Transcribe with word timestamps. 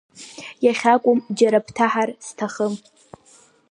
Иахьакәым 0.65 1.19
џьара 1.37 1.65
бҭаҳар 1.65 2.09
сҭахым. 2.25 2.73